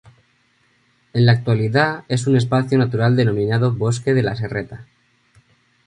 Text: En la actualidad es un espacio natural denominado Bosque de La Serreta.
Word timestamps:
En 1.13 1.27
la 1.27 1.33
actualidad 1.33 2.05
es 2.07 2.25
un 2.25 2.35
espacio 2.35 2.75
natural 2.79 3.15
denominado 3.15 3.71
Bosque 3.71 4.15
de 4.15 4.23
La 4.23 4.35
Serreta. 4.35 4.87